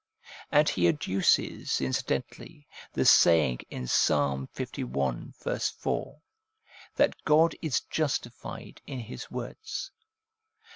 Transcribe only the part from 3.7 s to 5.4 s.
Psalm li.